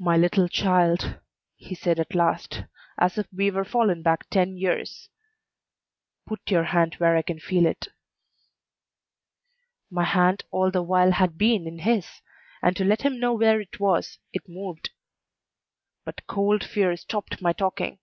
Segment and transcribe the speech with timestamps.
[0.00, 1.20] "My little child,"
[1.54, 2.64] he said at last,
[2.98, 5.10] as if we were fallen back ten years,
[6.26, 7.86] "put your hand where I can feel it."
[9.92, 12.20] My hand all the while had been in his,
[12.62, 14.90] and to let him know where it was, it moved.
[16.04, 18.00] But cold fear stopped my talking.